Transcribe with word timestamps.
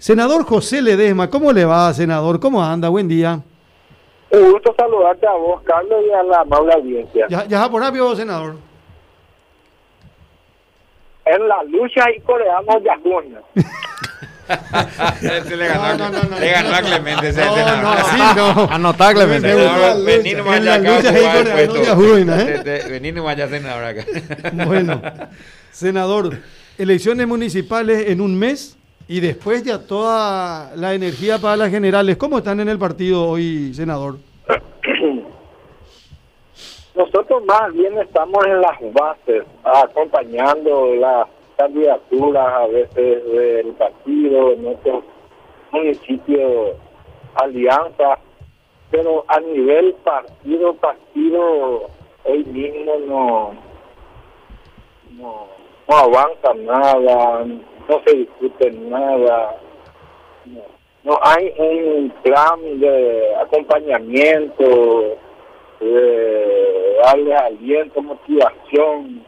Senador 0.00 0.44
José 0.46 0.80
Ledesma, 0.80 1.28
¿cómo 1.28 1.52
le 1.52 1.66
va, 1.66 1.92
senador? 1.92 2.40
¿Cómo 2.40 2.64
anda? 2.64 2.88
Buen 2.88 3.06
día. 3.06 3.38
Un 4.30 4.52
gusto 4.52 4.74
saludarte 4.74 5.26
a 5.26 5.32
vos, 5.32 5.60
Carlos, 5.62 6.02
y 6.08 6.10
a 6.10 6.22
la 6.22 6.40
amable 6.40 6.72
audiencia. 6.72 7.26
¿Ya, 7.28 7.44
ya 7.46 7.68
por 7.70 7.82
rápido, 7.82 8.16
senador? 8.16 8.56
En 11.26 11.46
la 11.46 11.62
lucha 11.64 12.04
y 12.10 12.18
Acuña. 12.88 13.40
Ese 15.20 15.54
le 15.54 15.68
ganó, 15.68 15.98
No, 15.98 16.08
no, 16.10 16.22
no, 16.30 16.38
le 16.40 16.50
ganó 16.50 16.74
a 16.74 16.80
Clemente. 16.80 17.28
ese 17.28 17.44
No, 17.44 17.54
senador. 17.54 17.82
no, 17.82 17.90
así 17.92 18.18
no. 18.36 18.68
Anotá, 18.70 19.12
Clemente. 19.12 19.54
Vení 20.06 20.32
nomás 20.32 20.64
ya 20.64 20.74
acá. 20.76 21.94
Juina, 21.94 22.40
¿eh? 22.42 22.46
Te- 22.64 22.78
te- 22.80 22.88
Vení 22.88 23.12
nomás 23.12 23.36
ya 23.36 23.48
senador 23.48 23.84
acá. 23.84 24.04
Bueno, 24.64 25.02
senador, 25.70 26.38
elecciones 26.78 27.26
municipales 27.26 28.08
en 28.08 28.22
un 28.22 28.38
mes 28.38 28.78
y 29.10 29.18
después 29.18 29.64
ya 29.64 29.84
toda 29.84 30.70
la 30.76 30.94
energía 30.94 31.38
para 31.38 31.56
las 31.56 31.70
generales. 31.70 32.16
¿Cómo 32.16 32.38
están 32.38 32.60
en 32.60 32.68
el 32.68 32.78
partido 32.78 33.28
hoy, 33.28 33.74
senador? 33.74 34.18
Nosotros 36.94 37.44
más 37.44 37.72
bien 37.72 37.98
estamos 37.98 38.46
en 38.46 38.60
las 38.60 38.78
bases, 38.92 39.42
acompañando 39.64 40.94
las 40.94 41.26
candidaturas 41.56 42.52
a 42.52 42.66
veces 42.68 43.32
del 43.32 43.72
partido, 43.72 44.52
en 44.52 44.68
otros 44.68 45.02
municipios, 45.72 46.76
alianzas, 47.34 48.20
pero 48.92 49.24
a 49.26 49.40
nivel 49.40 49.92
partido, 50.04 50.72
partido, 50.74 51.90
hoy 52.22 52.44
mismo 52.44 52.92
no, 53.08 53.54
no, 55.18 55.48
no 55.88 55.96
avanza 55.96 56.54
nada, 56.54 57.44
no 57.88 58.02
se 58.04 58.16
discute 58.16 58.70
nada, 58.72 59.56
no, 61.02 61.18
hay 61.22 61.52
un 61.58 62.10
plan 62.22 62.60
de 62.80 63.34
acompañamiento, 63.36 65.16
de 65.80 66.96
darle 67.04 67.34
aliento, 67.34 68.02
motivación. 68.02 69.24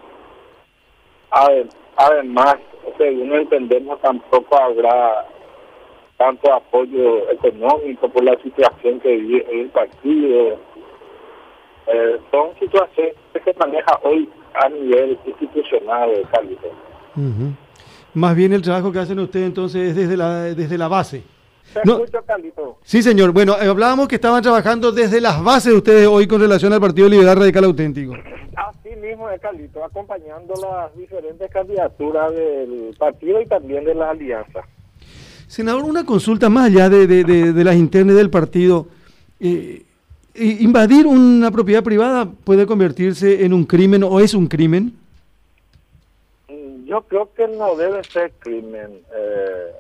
Ade- 1.31 1.69
Además, 1.97 2.57
según 2.99 3.33
entendemos, 3.35 4.01
tampoco 4.01 4.57
habrá 4.57 5.27
tanto 6.17 6.53
apoyo 6.53 7.31
económico 7.31 8.09
por 8.09 8.25
la 8.25 8.35
situación 8.43 8.99
que 9.01 9.17
vive 9.17 9.47
el 9.51 9.69
partido. 9.69 10.59
Eh, 11.87 12.19
son 12.31 12.51
situaciones 12.59 13.15
que 13.33 13.41
se 13.41 13.53
maneja 13.59 13.99
hoy 14.05 14.29
a 14.55 14.69
nivel 14.71 15.19
institucional, 15.27 16.11
Carlos. 16.33 16.59
Ujú. 17.17 17.53
Más 18.15 18.37
bien 18.37 18.53
el 18.53 18.63
trabajo 18.63 18.93
que 18.93 18.99
hacen 18.99 19.19
ustedes 19.19 19.47
entonces 19.47 19.91
es 19.91 19.97
desde 19.97 20.17
la, 20.17 20.43
desde 20.55 20.77
la 20.79 20.89
base. 20.89 21.23
Te 21.73 21.81
No. 21.85 21.95
escucho, 21.95 22.19
Carlito. 22.27 22.79
Sí, 22.85 23.03
señor. 23.03 23.33
Bueno, 23.33 23.57
eh, 23.61 23.67
hablábamos 23.67 24.07
que 24.09 24.17
estaban 24.17 24.43
trabajando 24.43 24.93
desde 24.93 25.21
las 25.21 25.43
bases 25.43 25.73
ustedes 25.73 26.07
hoy 26.07 26.27
con 26.27 26.41
relación 26.41 26.73
al 26.73 26.81
Partido 26.81 27.09
Liberal 27.09 27.39
Radical 27.39 27.65
Auténtico. 27.65 28.13
Así 28.55 28.95
mismo 29.01 29.31
es, 29.31 29.41
Carlito, 29.41 29.83
acompañando 29.83 30.53
las 30.61 30.95
diferentes 30.95 31.51
candidaturas 31.51 32.33
del 32.35 32.95
partido 32.99 33.41
y 33.41 33.47
también 33.47 33.85
de 33.85 33.95
la 33.95 34.11
alianza. 34.11 34.61
Senador, 35.47 35.85
una 35.85 36.05
consulta 36.05 36.51
más 36.51 36.67
allá 36.67 36.91
de, 36.91 37.07
de- 37.07 37.25
de- 37.25 37.53
de 37.55 37.65
las 37.65 37.77
internas 37.77 38.17
del 38.17 38.29
partido. 38.29 38.87
Eh, 39.41 39.83
¿Invadir 40.35 41.07
una 41.07 41.51
propiedad 41.51 41.83
privada 41.83 42.27
puede 42.27 42.67
convertirse 42.67 43.45
en 43.45 43.53
un 43.53 43.65
crimen 43.65 44.03
o 44.03 44.19
es 44.21 44.33
un 44.35 44.47
crimen? 44.47 44.95
Yo 46.93 47.01
creo 47.09 47.33
que 47.33 47.49
no 47.49 47.75
debe 47.75 48.05
ser 48.05 48.33
crimen. 48.33 49.03
Eh, 49.15 49.73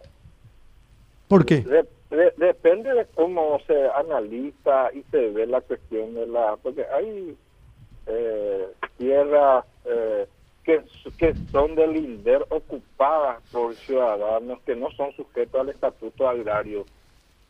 ¿Por 1.28 1.44
qué? 1.44 1.56
de- 1.60 1.86
de- 2.08 2.32
depende 2.38 2.90
de 2.94 3.04
cómo 3.14 3.60
se 3.66 3.86
analiza 3.90 4.90
y 4.94 5.02
se 5.10 5.28
ve 5.28 5.46
la 5.46 5.60
cuestión 5.60 6.14
de 6.14 6.26
la... 6.26 6.56
Porque 6.56 6.86
hay 6.90 7.36
eh, 8.06 8.66
tierras 8.96 9.66
eh, 9.84 10.26
que, 10.64 10.82
que 11.18 11.36
son 11.50 11.74
del 11.74 11.96
INDER 11.98 12.46
ocupadas 12.48 13.42
por 13.52 13.74
ciudadanos 13.74 14.60
que 14.64 14.74
no 14.74 14.90
son 14.92 15.12
sujetos 15.12 15.60
al 15.60 15.68
estatuto 15.68 16.26
agrario. 16.26 16.86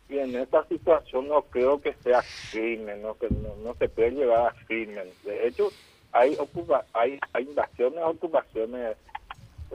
Y 0.08 0.18
en 0.18 0.34
esta 0.34 0.64
situación 0.66 1.28
no 1.28 1.42
creo 1.42 1.80
que 1.80 1.94
sea 2.02 2.20
crimen, 2.50 3.00
no, 3.00 3.14
que 3.16 3.30
no, 3.30 3.54
no 3.62 3.74
se 3.74 3.88
puede 3.88 4.10
llevar 4.10 4.48
a 4.48 4.66
crimen. 4.66 5.08
De 5.22 5.46
hecho, 5.46 5.68
hay, 6.10 6.34
ocupa, 6.40 6.84
hay, 6.92 7.20
hay 7.32 7.44
invasiones, 7.44 8.00
ocupaciones 8.02 8.96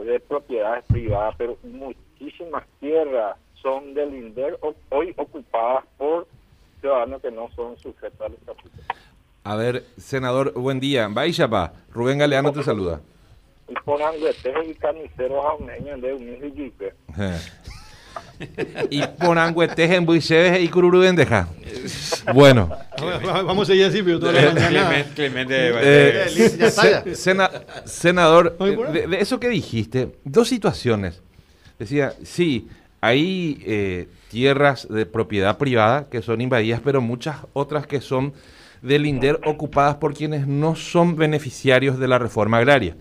de 0.06 0.20
propiedades 0.20 0.84
privadas, 0.86 1.36
pero 1.38 1.58
muchísimas 1.64 2.64
tierras 2.80 3.38
son 3.62 3.94
del 3.94 4.14
INDER 4.14 4.60
hoy 4.90 5.14
ocupadas 5.18 5.84
por 5.98 6.28
ciudadanos 6.80 7.22
que 7.22 7.32
no 7.32 7.50
son 7.56 7.78
sujetos 7.78 8.22
al 8.22 8.34
estatuto. 8.34 8.78
A 9.44 9.56
ver, 9.56 9.84
senador, 9.98 10.54
buen 10.54 10.80
día. 10.80 11.08
Baixapa, 11.10 11.74
Rubén 11.92 12.18
Galeano 12.18 12.52
te 12.52 12.64
saluda. 12.64 13.02
Y 13.68 13.74
carniceros 14.76 15.44
jauneños 15.44 16.02
de 16.02 16.14
un 16.14 16.38
y 18.90 19.02
Ponangueteje 19.08 19.96
en 19.96 20.06
Buiseves 20.06 20.62
y 20.62 20.68
Cururubendeja. 20.70 21.48
Bueno, 22.34 22.70
Vamos 23.02 23.68
a 23.70 23.72
seguir 23.72 23.86
así, 23.86 24.02
pero 24.04 24.20
toda 24.20 24.34
la 24.34 24.42
mañana. 24.54 24.70
Clemente, 24.70 25.14
Clemente, 25.16 25.68
eh, 25.70 26.26
eh, 26.26 26.70
se- 26.72 27.16
sena- 27.16 27.52
senador, 27.86 28.58
de, 28.58 29.08
de 29.08 29.20
eso 29.20 29.40
que 29.40 29.50
dijiste, 29.50 30.16
dos 30.24 30.48
situaciones. 30.48 31.22
Decía, 31.80 32.14
sí, 32.24 32.68
hay 33.02 33.62
eh, 33.66 34.08
tierras 34.30 34.88
de 34.90 35.06
propiedad 35.06 35.58
privada 35.58 36.08
que 36.10 36.22
son 36.22 36.42
invadidas, 36.42 36.82
pero 36.84 37.02
muchas 37.02 37.38
otras 37.54 37.86
que 37.88 38.02
son 38.02 38.34
del 38.82 39.06
INDER 39.06 39.40
ocupadas 39.46 39.96
por 39.96 40.14
quienes 40.14 40.48
no 40.48 40.76
son 40.76 41.16
beneficiarios 41.16 42.00
de 42.00 42.08
la 42.08 42.20
reforma 42.20 42.58
agraria. 42.58 42.96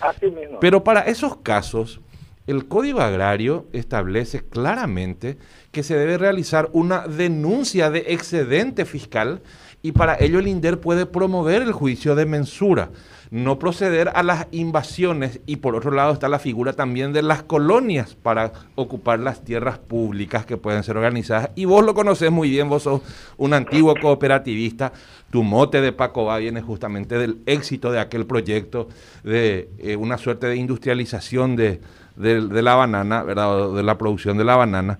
Así 0.00 0.26
mismo. 0.26 0.58
Pero 0.60 0.84
para 0.84 1.00
esos 1.02 1.36
casos, 1.38 2.00
el 2.48 2.66
Código 2.66 3.02
Agrario 3.02 3.66
establece 3.74 4.40
claramente 4.40 5.36
que 5.70 5.82
se 5.82 5.96
debe 5.96 6.16
realizar 6.16 6.70
una 6.72 7.06
denuncia 7.06 7.90
de 7.90 8.06
excedente 8.08 8.86
fiscal 8.86 9.42
y 9.82 9.92
para 9.92 10.16
ello 10.18 10.38
el 10.38 10.48
INDER 10.48 10.80
puede 10.80 11.04
promover 11.04 11.60
el 11.60 11.72
juicio 11.72 12.14
de 12.14 12.24
mensura, 12.24 12.90
no 13.30 13.58
proceder 13.58 14.10
a 14.14 14.22
las 14.22 14.46
invasiones 14.50 15.40
y 15.44 15.56
por 15.56 15.76
otro 15.76 15.90
lado 15.90 16.14
está 16.14 16.30
la 16.30 16.38
figura 16.38 16.72
también 16.72 17.12
de 17.12 17.20
las 17.20 17.42
colonias 17.42 18.14
para 18.14 18.52
ocupar 18.76 19.20
las 19.20 19.44
tierras 19.44 19.78
públicas 19.78 20.46
que 20.46 20.56
pueden 20.56 20.82
ser 20.82 20.96
organizadas. 20.96 21.50
Y 21.54 21.66
vos 21.66 21.84
lo 21.84 21.92
conocés 21.92 22.32
muy 22.32 22.48
bien, 22.48 22.70
vos 22.70 22.84
sos 22.84 23.02
un 23.36 23.52
antiguo 23.52 23.94
cooperativista, 24.00 24.94
tu 25.30 25.42
mote 25.42 25.82
de 25.82 25.92
Paco 25.92 26.24
va 26.24 26.38
viene 26.38 26.62
justamente 26.62 27.18
del 27.18 27.42
éxito 27.44 27.92
de 27.92 28.00
aquel 28.00 28.24
proyecto 28.24 28.88
de 29.22 29.68
eh, 29.78 29.96
una 29.96 30.16
suerte 30.16 30.46
de 30.46 30.56
industrialización 30.56 31.54
de, 31.54 31.80
de- 32.18 32.46
de 32.48 32.62
la 32.62 32.74
banana, 32.74 33.22
¿verdad? 33.22 33.72
De 33.72 33.82
la 33.82 33.96
producción 33.96 34.36
de 34.36 34.44
la 34.44 34.56
banana. 34.56 34.98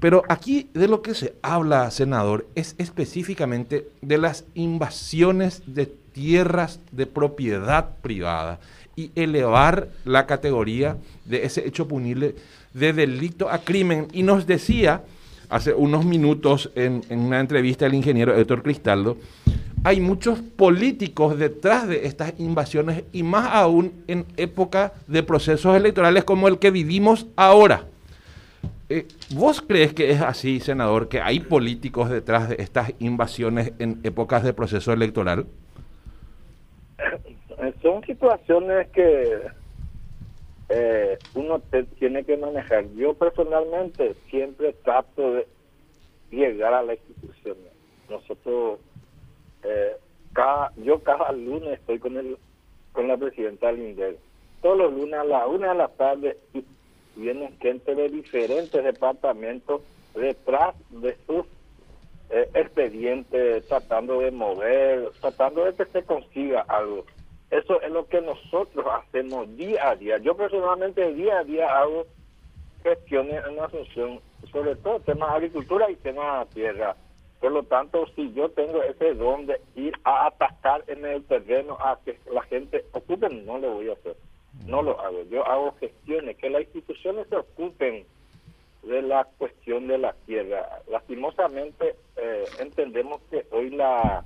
Pero 0.00 0.22
aquí 0.28 0.68
de 0.74 0.88
lo 0.88 1.00
que 1.02 1.14
se 1.14 1.34
habla, 1.42 1.90
senador, 1.90 2.46
es 2.54 2.74
específicamente 2.78 3.86
de 4.00 4.18
las 4.18 4.44
invasiones 4.54 5.62
de 5.66 5.86
tierras 5.86 6.80
de 6.90 7.06
propiedad 7.06 7.90
privada 8.02 8.58
y 8.96 9.10
elevar 9.14 9.88
la 10.04 10.26
categoría 10.26 10.96
de 11.24 11.44
ese 11.44 11.66
hecho 11.66 11.86
punible 11.88 12.34
de 12.74 12.92
delito 12.92 13.48
a 13.48 13.58
crimen. 13.58 14.08
Y 14.12 14.22
nos 14.22 14.46
decía 14.46 15.02
hace 15.48 15.72
unos 15.72 16.04
minutos 16.04 16.70
en, 16.74 17.02
en 17.08 17.20
una 17.20 17.38
entrevista 17.40 17.86
el 17.86 17.94
ingeniero 17.94 18.34
Héctor 18.34 18.62
Cristaldo, 18.62 19.18
hay 19.84 20.00
muchos 20.00 20.40
políticos 20.40 21.38
detrás 21.38 21.88
de 21.88 22.06
estas 22.06 22.34
invasiones 22.38 23.04
y 23.12 23.22
más 23.22 23.48
aún 23.52 24.04
en 24.06 24.26
época 24.36 24.92
de 25.08 25.22
procesos 25.22 25.76
electorales 25.76 26.24
como 26.24 26.48
el 26.48 26.58
que 26.58 26.70
vivimos 26.70 27.26
ahora. 27.36 27.86
Eh, 28.88 29.06
¿Vos 29.34 29.62
crees 29.62 29.92
que 29.94 30.10
es 30.10 30.20
así, 30.20 30.60
senador, 30.60 31.08
que 31.08 31.20
hay 31.20 31.40
políticos 31.40 32.10
detrás 32.10 32.48
de 32.48 32.56
estas 32.58 32.92
invasiones 32.98 33.72
en 33.78 34.00
épocas 34.04 34.44
de 34.44 34.52
proceso 34.52 34.92
electoral? 34.92 35.46
Son 37.80 38.04
situaciones 38.04 38.88
que 38.90 39.42
eh, 40.68 41.18
uno 41.34 41.58
te- 41.58 41.84
tiene 41.84 42.24
que 42.24 42.36
manejar. 42.36 42.84
Yo 42.94 43.14
personalmente 43.14 44.14
siempre 44.30 44.74
trato 44.84 45.32
de 45.34 45.46
llegar 46.30 46.74
a 46.74 46.82
la 46.82 46.94
institución. 46.94 47.56
Nosotros, 48.08 48.78
eh, 49.64 49.96
cada, 50.32 50.72
yo 50.76 51.00
cada 51.00 51.32
lunes 51.32 51.78
estoy 51.78 51.98
con 51.98 52.16
el 52.16 52.36
con 52.92 53.08
la 53.08 53.16
presidenta 53.16 53.68
del 53.68 53.82
INDER. 53.82 54.16
Todos 54.60 54.78
los 54.78 54.92
lunes 54.92 55.14
a 55.14 55.24
la 55.24 55.46
una 55.46 55.70
de 55.70 55.74
la 55.74 55.88
tarde 55.88 56.36
vienen 57.16 57.58
gente 57.58 57.94
de 57.94 58.08
diferentes 58.08 58.84
departamentos 58.84 59.82
detrás 60.14 60.74
de 60.90 61.16
sus 61.26 61.46
eh, 62.30 62.48
expedientes, 62.54 63.66
tratando 63.66 64.20
de 64.20 64.30
mover, 64.30 65.10
tratando 65.20 65.64
de 65.64 65.74
que 65.74 65.84
se 65.86 66.02
consiga 66.02 66.62
algo. 66.68 67.04
Eso 67.50 67.80
es 67.82 67.90
lo 67.90 68.06
que 68.06 68.20
nosotros 68.22 68.86
hacemos 68.90 69.54
día 69.56 69.90
a 69.90 69.96
día. 69.96 70.18
Yo 70.18 70.34
personalmente 70.34 71.12
día 71.12 71.40
a 71.40 71.44
día 71.44 71.78
hago 71.78 72.06
gestiones 72.82 73.42
en 73.46 73.60
Asunción, 73.60 74.20
sobre 74.50 74.74
todo 74.76 75.00
temas 75.00 75.30
de 75.30 75.36
agricultura 75.36 75.90
y 75.90 75.96
temas 75.96 76.48
de 76.48 76.54
tierra. 76.54 76.96
Por 77.42 77.52
lo 77.52 77.64
tanto, 77.64 78.06
si 78.14 78.32
yo 78.32 78.48
tengo 78.50 78.82
ese 78.84 79.14
don 79.14 79.46
de 79.46 79.60
ir 79.74 79.92
a 80.04 80.28
atacar 80.28 80.84
en 80.86 81.04
el 81.04 81.24
terreno 81.24 81.76
a 81.80 81.98
que 82.04 82.18
la 82.32 82.42
gente 82.42 82.84
ocupe, 82.92 83.28
no 83.28 83.58
lo 83.58 83.72
voy 83.72 83.90
a 83.90 83.94
hacer. 83.94 84.16
No 84.66 84.80
lo 84.80 84.98
hago. 85.00 85.24
Yo 85.24 85.44
hago 85.44 85.74
gestiones, 85.80 86.36
que 86.36 86.48
las 86.48 86.62
instituciones 86.62 87.26
se 87.28 87.36
ocupen 87.36 88.06
de 88.84 89.02
la 89.02 89.24
cuestión 89.38 89.88
de 89.88 89.98
la 89.98 90.14
tierra. 90.24 90.82
Lastimosamente, 90.88 91.96
eh, 92.16 92.44
entendemos 92.60 93.20
que 93.28 93.44
hoy 93.50 93.70
la 93.70 94.24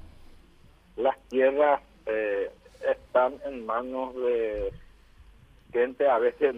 las 0.97 1.17
tierras 1.29 1.81
eh, 2.07 2.51
están 2.91 3.35
en 3.45 3.65
manos 3.67 4.15
de 4.15 4.73
gente 5.73 6.07
a 6.07 6.19
veces 6.19 6.55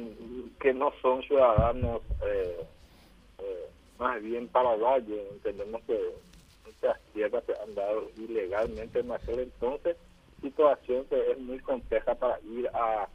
que 0.60 0.72
no 0.72 0.92
son 1.02 1.22
ciudadanos 1.22 2.02
eh, 2.26 2.66
eh, 3.38 3.66
más 3.98 4.20
bien 4.22 4.48
paraguayos. 4.48 5.18
Entendemos 5.32 5.82
que 5.86 5.98
muchas 6.80 7.00
tierras 7.12 7.44
se 7.44 7.52
han 7.60 7.74
dado 7.74 8.10
ilegalmente 8.16 9.00
en 9.00 9.12
aquel 9.12 9.40
entonces, 9.40 9.96
situación 10.40 11.04
que 11.06 11.32
es 11.32 11.38
muy 11.38 11.58
compleja 11.60 12.14
para 12.14 12.40
ir 12.40 12.68
a 12.72 13.08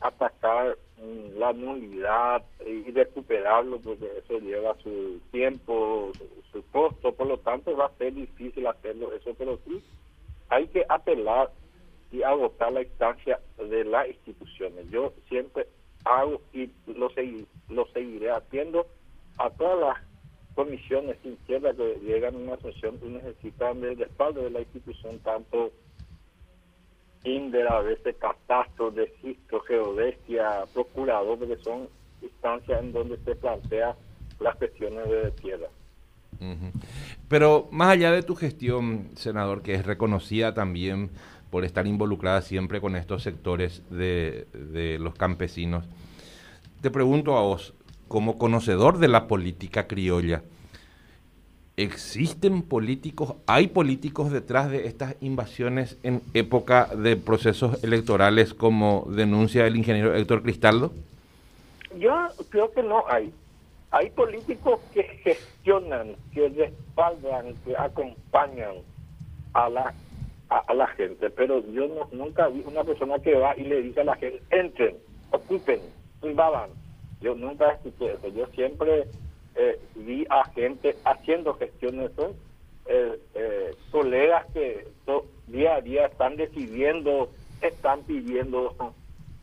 atacar 0.00 0.76
mm, 0.98 1.38
la 1.38 1.52
nulidad 1.52 2.42
y 2.64 2.90
recuperarlo 2.92 3.78
porque 3.80 4.06
eso 4.18 4.38
lleva 4.38 4.76
su 4.82 5.20
tiempo, 5.32 6.12
su, 6.52 6.62
costo, 6.70 7.12
por 7.12 7.26
lo 7.26 7.38
tanto 7.38 7.76
va 7.76 7.86
a 7.86 7.96
ser 7.96 8.14
difícil 8.14 8.66
hacerlo 8.66 9.12
eso, 9.12 9.34
pero 9.36 9.58
sí 9.66 9.82
hay 10.50 10.66
que 10.68 10.84
apelar 10.88 11.50
y 12.12 12.22
agotar 12.22 12.72
la 12.72 12.82
instancia 12.82 13.38
de 13.58 13.84
las 13.84 14.08
instituciones. 14.08 14.88
Yo 14.90 15.12
siempre 15.28 15.66
hago 16.04 16.40
y 16.52 16.70
lo, 16.86 17.10
lo 17.68 17.86
seguiré 17.88 18.30
haciendo 18.30 18.86
a 19.38 19.50
todas 19.50 19.78
las 19.78 20.07
comisiones 20.58 21.16
izquierdas 21.24 21.76
que 21.76 22.00
llegan 22.04 22.34
a 22.34 22.38
una 22.38 22.58
y 22.60 23.08
necesitan 23.10 23.80
del 23.80 23.96
respaldo 23.96 24.42
de 24.42 24.50
la 24.50 24.58
institución, 24.58 25.20
tanto 25.20 25.70
INDER, 27.22 27.68
a 27.68 27.80
veces 27.80 28.16
catastro, 28.18 28.90
registro, 28.90 29.60
geodesia, 29.60 30.64
procurador, 30.74 31.38
porque 31.38 31.58
son 31.62 31.88
instancias 32.20 32.82
en 32.82 32.92
donde 32.92 33.18
se 33.18 33.36
plantea 33.36 33.94
las 34.40 34.56
cuestiones 34.56 35.08
de 35.08 35.30
tierra. 35.30 35.68
Pero 37.28 37.68
más 37.70 37.90
allá 37.90 38.10
de 38.10 38.24
tu 38.24 38.34
gestión, 38.34 39.10
senador, 39.14 39.62
que 39.62 39.74
es 39.74 39.86
reconocida 39.86 40.54
también 40.54 41.10
por 41.52 41.64
estar 41.64 41.86
involucrada 41.86 42.42
siempre 42.42 42.80
con 42.80 42.96
estos 42.96 43.22
sectores 43.22 43.88
de, 43.90 44.48
de 44.52 44.98
los 44.98 45.14
campesinos, 45.14 45.84
te 46.80 46.90
pregunto 46.90 47.36
a 47.36 47.42
vos, 47.42 47.74
como 48.08 48.38
conocedor 48.38 48.98
de 48.98 49.08
la 49.08 49.28
política 49.28 49.86
criolla, 49.86 50.42
¿existen 51.76 52.62
políticos, 52.62 53.34
hay 53.46 53.68
políticos 53.68 54.32
detrás 54.32 54.70
de 54.70 54.86
estas 54.86 55.14
invasiones 55.20 55.96
en 56.02 56.22
época 56.34 56.86
de 56.86 57.16
procesos 57.16 57.82
electorales 57.84 58.52
como 58.54 59.06
denuncia 59.10 59.66
el 59.66 59.76
ingeniero 59.76 60.14
Héctor 60.14 60.42
Cristaldo? 60.42 60.92
Yo 61.98 62.12
creo 62.50 62.70
que 62.72 62.82
no 62.82 63.04
hay. 63.08 63.32
Hay 63.90 64.10
políticos 64.10 64.80
que 64.92 65.02
gestionan, 65.24 66.16
que 66.34 66.48
respaldan, 66.50 67.54
que 67.64 67.76
acompañan 67.76 68.74
a 69.54 69.68
la 69.70 69.94
a, 70.50 70.58
a 70.66 70.74
la 70.74 70.86
gente, 70.88 71.28
pero 71.28 71.62
yo 71.72 71.86
no- 71.88 72.08
nunca 72.10 72.48
vi 72.48 72.62
una 72.66 72.82
persona 72.82 73.18
que 73.18 73.34
va 73.34 73.54
y 73.56 73.64
le 73.64 73.82
dice 73.82 74.00
a 74.00 74.04
la 74.04 74.16
gente, 74.16 74.42
entren, 74.50 74.96
ocupen, 75.30 75.78
invadan. 76.22 76.70
Yo 77.20 77.34
nunca 77.34 77.72
escuché 77.72 78.12
eso. 78.12 78.28
Yo 78.28 78.46
siempre 78.48 79.08
eh, 79.54 79.80
vi 79.94 80.26
a 80.30 80.44
gente 80.52 80.96
haciendo 81.04 81.54
gestiones, 81.54 82.10
eh, 82.86 83.20
eh, 83.34 83.74
colegas 83.90 84.46
que 84.54 84.86
día 85.46 85.76
a 85.76 85.80
día 85.80 86.06
están 86.06 86.36
decidiendo, 86.36 87.30
están 87.60 88.02
pidiendo 88.02 88.74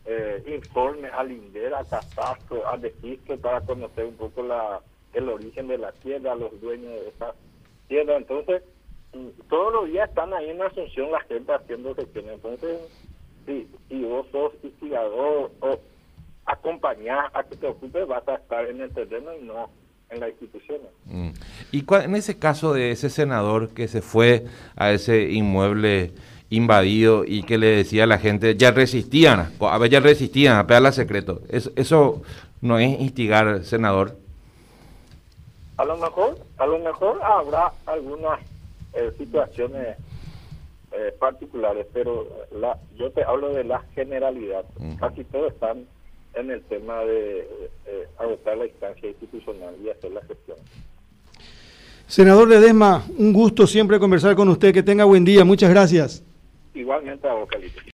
eh, 0.04 0.42
informes 0.46 1.12
al 1.12 1.32
INDER, 1.32 1.74
a 1.74 1.84
Catastro, 1.84 2.66
al 2.66 2.80
registro 2.80 3.36
para 3.38 3.60
conocer 3.60 4.06
un 4.06 4.14
poco 4.14 4.42
la, 4.42 4.80
el 5.12 5.28
origen 5.28 5.68
de 5.68 5.78
la 5.78 5.92
tierra, 5.92 6.34
los 6.34 6.60
dueños 6.60 6.92
de 6.92 7.08
esa 7.08 7.34
tierra. 7.88 8.16
Entonces, 8.16 8.62
mm, 9.12 9.48
todos 9.48 9.72
los 9.72 9.86
días 9.86 10.08
están 10.08 10.32
ahí 10.32 10.50
en 10.50 10.62
Asunción 10.62 11.10
la 11.10 11.20
gente 11.20 11.52
haciendo 11.52 11.94
gestiones. 11.94 12.34
Entonces, 12.34 12.80
si, 13.44 13.68
si 13.88 14.04
vos 14.04 14.26
sos 14.30 14.52
instigador 14.62 15.50
o 15.60 15.78
acompañar 16.46 17.30
a 17.34 17.42
que 17.44 17.56
te 17.56 17.66
ocupes, 17.66 18.06
vas 18.06 18.26
a 18.28 18.34
estar 18.36 18.66
en 18.66 18.80
el 18.80 18.90
terreno 18.92 19.30
y 19.40 19.44
no 19.44 19.68
en 20.10 20.20
las 20.20 20.30
instituciones. 20.30 20.86
Mm. 21.06 21.30
Y 21.72 21.82
cua- 21.82 22.04
en 22.04 22.14
ese 22.14 22.38
caso 22.38 22.72
de 22.72 22.92
ese 22.92 23.10
senador 23.10 23.70
que 23.70 23.88
se 23.88 24.02
fue 24.02 24.46
a 24.76 24.92
ese 24.92 25.30
inmueble 25.30 26.12
invadido 26.48 27.24
y 27.26 27.42
que 27.42 27.58
le 27.58 27.66
decía 27.66 28.04
a 28.04 28.06
la 28.06 28.18
gente, 28.18 28.54
ya 28.56 28.70
resistían, 28.70 29.52
a 29.60 29.78
ver, 29.78 29.90
ya 29.90 29.98
resistían 29.98 30.56
a 30.58 30.66
pegarle 30.66 30.88
a 30.88 30.92
secreto. 30.92 31.40
Es- 31.48 31.72
eso 31.74 32.22
no 32.60 32.78
es 32.78 33.00
instigar, 33.00 33.64
senador. 33.64 34.16
A 35.76 35.84
lo 35.84 35.96
mejor, 35.96 36.38
a 36.58 36.66
lo 36.66 36.78
mejor 36.78 37.20
habrá 37.22 37.72
algunas 37.86 38.40
eh, 38.94 39.12
situaciones 39.18 39.96
eh, 40.92 41.12
particulares, 41.18 41.86
pero 41.92 42.26
la, 42.52 42.78
yo 42.96 43.10
te 43.10 43.22
hablo 43.24 43.52
de 43.52 43.64
la 43.64 43.80
generalidad. 43.94 44.64
Ujú. 44.78 44.96
Casi 44.98 45.24
todos 45.24 45.52
están 45.52 45.84
en 46.36 46.50
el 46.50 46.62
tema 46.62 47.00
de 47.00 47.40
eh, 47.86 48.06
agotar 48.18 48.56
la 48.56 48.66
instancia 48.66 49.08
institucional 49.08 49.74
y 49.82 49.90
hacer 49.90 50.12
la 50.12 50.20
gestión. 50.22 50.58
Senador 52.06 52.48
Ledesma, 52.48 53.04
un 53.18 53.32
gusto 53.32 53.66
siempre 53.66 53.98
conversar 53.98 54.36
con 54.36 54.48
usted. 54.48 54.72
Que 54.72 54.82
tenga 54.82 55.04
buen 55.04 55.24
día. 55.24 55.44
Muchas 55.44 55.70
gracias. 55.70 56.22
Igualmente 56.74 57.26
a 57.26 57.32
Vocalito. 57.32 57.80